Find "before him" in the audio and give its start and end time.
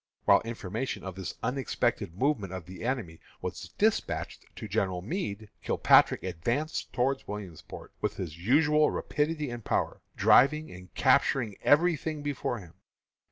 12.23-12.73